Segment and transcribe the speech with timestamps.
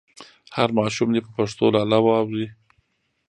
[0.55, 2.47] هر ماشوم دې په پښتو لالا واوري.